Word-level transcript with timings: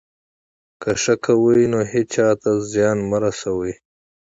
که 0.81 0.91
ښه 1.01 1.15
کوئ، 1.23 1.63
نو 1.71 1.79
هېچا 1.91 2.27
ته 2.41 2.51
زیان 2.71 2.97
مه 3.09 3.17
رسوئ. 3.23 3.73